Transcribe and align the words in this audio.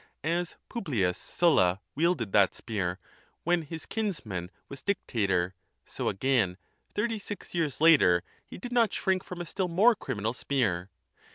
As 0.23 0.55
Pubhus 0.67 1.15
Sulla 1.15 1.79
wielded 1.93 2.31
that 2.33 2.55
spear, 2.55 2.97
when 3.43 3.61
his 3.61 3.85
kinsman 3.85 4.49
was 4.67 4.81
dictator, 4.81 5.53
so 5.85 6.09
again 6.09 6.57
thirty 6.91 7.19
six 7.19 7.53
years 7.53 7.79
later 7.79 8.23
he 8.43 8.57
did 8.57 8.71
not 8.71 8.91
shrink 8.91 9.23
from 9.23 9.41
a 9.41 9.45
still 9.45 9.67
more 9.67 9.93
criminal 9.93 10.33
spear. 10.33 10.89